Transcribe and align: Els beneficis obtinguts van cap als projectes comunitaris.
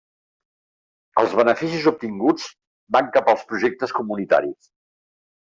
Els 1.21 1.35
beneficis 1.39 1.85
obtinguts 1.91 2.47
van 2.97 3.13
cap 3.19 3.31
als 3.35 3.45
projectes 3.53 3.95
comunitaris. 4.01 4.73